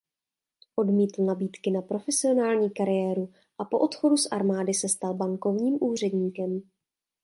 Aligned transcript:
Odmítl 0.75 1.23
nabídky 1.25 1.71
na 1.71 1.81
profesionální 1.81 2.69
kariéru 2.69 3.33
a 3.57 3.65
po 3.65 3.79
odchodu 3.79 4.17
z 4.17 4.27
armády 4.31 4.73
se 4.73 4.89
stal 4.89 5.13
bankovním 5.13 5.77
úředníkem. 5.81 6.61